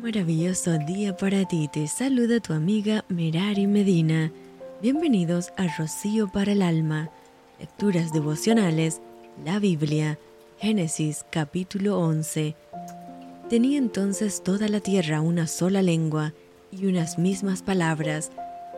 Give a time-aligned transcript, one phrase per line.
[0.00, 1.68] maravilloso día para ti.
[1.68, 4.32] Te saluda tu amiga Merari Medina.
[4.80, 7.10] Bienvenidos a Rocío para el Alma.
[7.58, 9.02] Lecturas devocionales,
[9.44, 10.18] la Biblia,
[10.58, 12.56] Génesis capítulo 11.
[13.50, 16.32] Tenía entonces toda la tierra una sola lengua
[16.72, 18.30] y unas mismas palabras.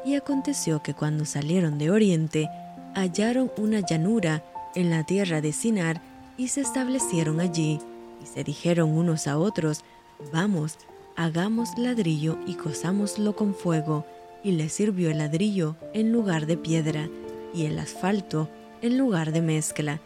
[0.04, 2.48] Y aconteció que cuando salieron de Oriente,
[2.96, 4.44] hallaron una llanura
[4.74, 6.02] en la tierra de Sinar
[6.36, 7.78] y se establecieron allí.
[8.20, 9.84] Y se dijeron unos a otros,
[10.30, 10.78] Vamos,
[11.16, 14.04] hagamos ladrillo y cosámoslo con fuego,
[14.44, 17.08] y le sirvió el ladrillo en lugar de piedra,
[17.54, 18.48] y el asfalto
[18.80, 20.00] en lugar de mezcla.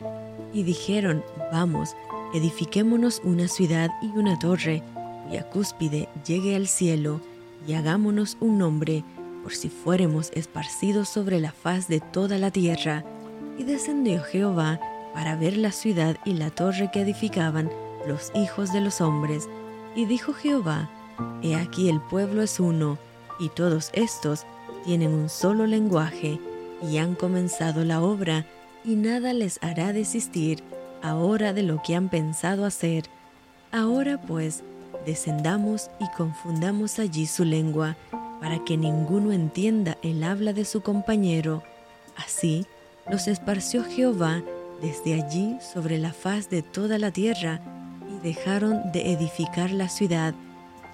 [0.52, 1.94] Y dijeron, vamos,
[2.34, 4.82] edifiquémonos una ciudad y una torre,
[5.26, 7.20] cuya cúspide llegue al cielo,
[7.66, 9.04] y hagámonos un nombre,
[9.42, 13.04] por si fuéremos esparcidos sobre la faz de toda la tierra.
[13.58, 14.80] Y descendió Jehová
[15.14, 17.70] para ver la ciudad y la torre que edificaban
[18.06, 19.48] los hijos de los hombres.
[19.94, 20.90] Y dijo Jehová,
[21.42, 22.98] He aquí el pueblo es uno,
[23.38, 24.46] y todos estos
[24.84, 26.40] tienen un solo lenguaje,
[26.82, 28.46] y han comenzado la obra,
[28.84, 30.62] y nada les hará desistir
[31.02, 33.04] ahora de lo que han pensado hacer.
[33.72, 34.62] Ahora pues,
[35.04, 37.96] descendamos y confundamos allí su lengua,
[38.40, 41.62] para que ninguno entienda el habla de su compañero.
[42.16, 42.66] Así
[43.10, 44.42] los esparció Jehová
[44.82, 47.60] desde allí sobre la faz de toda la tierra,
[48.08, 50.34] y dejaron de edificar la ciudad,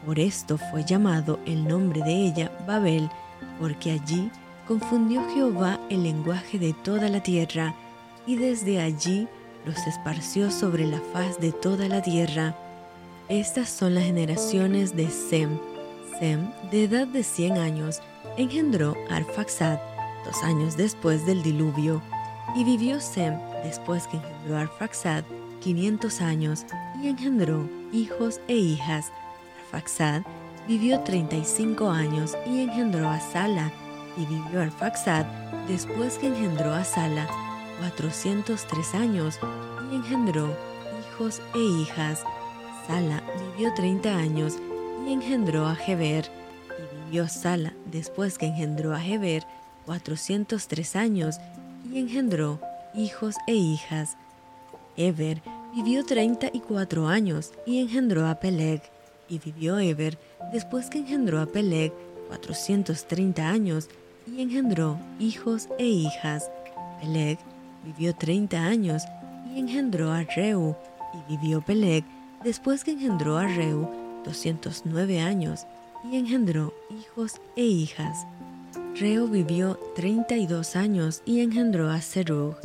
[0.05, 3.09] por esto fue llamado el nombre de ella Babel,
[3.61, 4.31] porque allí
[4.67, 7.75] confundió Jehová el lenguaje de toda la tierra,
[8.27, 9.29] y desde allí
[9.65, 12.57] los esparció sobre la faz de toda la tierra.
[13.29, 15.59] Estas son las generaciones de Sem.
[16.19, 18.01] Sem, de edad de cien años,
[18.37, 19.79] engendró a Arfaxad,
[20.25, 22.03] dos años después del diluvio,
[22.57, 25.25] y vivió Sem, después que engendró a Arfaxad,
[25.61, 26.67] quinientos años,
[27.03, 29.13] y engendró hijos e hijas.
[29.73, 30.23] Arfaxad
[30.69, 33.73] vivió 35 años y engendró a Sala,
[34.19, 35.25] y vivió Arfaxad
[35.67, 37.27] después que engendró a Sala
[37.81, 39.39] 403 años
[39.91, 40.55] y engendró
[41.01, 42.23] hijos e hijas.
[42.87, 43.23] Sala
[43.57, 44.59] vivió 30 años
[45.07, 46.27] y engendró a Heber,
[46.79, 49.47] y vivió Sala después que engendró a Heber
[49.87, 51.41] 403 años
[51.91, 52.61] y engendró
[52.95, 54.19] hijos e hijas.
[54.99, 55.41] Heber
[55.75, 58.83] vivió 34 años y engendró a Peleg
[59.33, 60.19] y vivió Eber
[60.53, 61.91] después que engendró a Peleg
[62.29, 63.89] 430 años
[64.27, 66.51] y engendró hijos e hijas.
[67.01, 67.39] Peleg
[67.83, 69.03] vivió 30 años
[69.51, 70.77] y engendró a Reu,
[71.15, 72.05] y vivió Peleg
[72.45, 73.89] después que engendró a Reu
[74.25, 75.67] 209 años
[76.11, 78.27] y engendró hijos e hijas.
[78.99, 82.57] Reu vivió 32 años y engendró a Serug,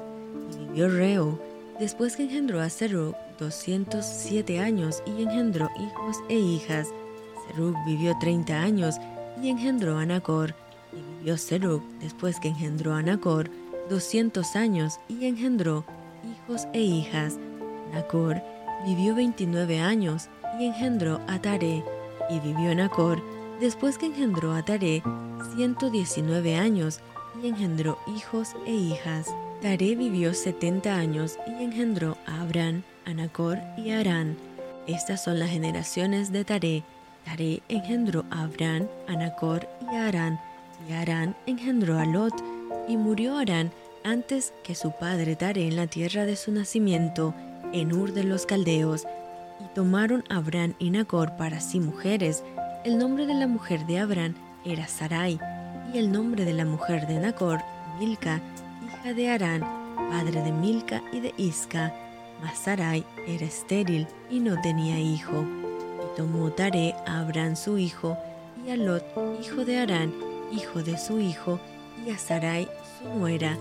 [0.52, 1.40] y vivió Reu
[1.80, 6.90] después que engendró a Serug 207 años y engendró hijos e hijas.
[7.48, 8.96] Serug vivió 30 años
[9.42, 10.56] y engendró a Nacor.
[10.94, 13.50] Y vivió Serug después que engendró a Nacor
[13.90, 15.86] 200 años y engendró
[16.24, 17.38] hijos e hijas.
[17.94, 18.42] Nacor
[18.86, 21.84] vivió 29 años y engendró a Tare.
[22.30, 23.22] Y vivió Nacor
[23.60, 25.02] después que engendró a Tare
[25.56, 27.00] 119 años
[27.42, 29.34] y engendró hijos e hijas.
[29.62, 34.36] Tare vivió 70 años y engendró a Abraham, Anacor y Arán.
[34.86, 36.84] Estas son las generaciones de Taré.
[37.24, 40.40] Taré engendró a Abraham, Anacor y Arán,
[40.88, 42.34] y Arán engendró a Lot,
[42.88, 43.72] y murió Arán
[44.04, 47.34] antes que su padre Taré en la tierra de su nacimiento,
[47.72, 49.06] en Ur de los Caldeos,
[49.62, 52.44] y tomaron a Abraham y Nacor para sí mujeres.
[52.84, 54.36] El nombre de la mujer de Abraham
[54.66, 55.40] era Sarai,
[55.94, 57.62] y el nombre de la mujer de Nacor,
[58.00, 58.42] Milca,
[58.86, 59.62] hija de Arán,
[60.10, 61.94] padre de Milca y de Isca
[62.42, 65.44] mas Sarai era estéril y no tenía hijo.
[65.44, 68.18] Y tomó Taré a Abraham su hijo,
[68.66, 69.04] y a Lot,
[69.42, 70.14] hijo de Arán,
[70.52, 71.60] hijo de su hijo,
[72.06, 72.68] y a Sarai
[73.00, 73.58] su nuera,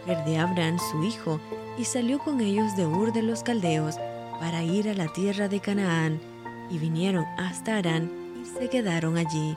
[0.00, 1.40] mujer de Abraham su hijo,
[1.78, 3.96] y salió con ellos de Ur de los Caldeos
[4.40, 6.20] para ir a la tierra de Canaán,
[6.70, 8.10] y vinieron hasta Arán
[8.42, 9.50] y se quedaron allí.
[9.50, 9.56] Y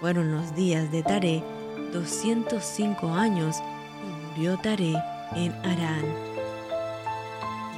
[0.00, 1.44] fueron los días de Taré,
[1.92, 3.56] doscientos cinco años,
[4.02, 4.94] y murió Taré
[5.36, 6.39] en Arán.